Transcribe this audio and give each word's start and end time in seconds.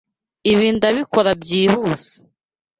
Ibi 0.51 0.67
ndabikora 0.77 1.29
byihuse. 1.41 2.13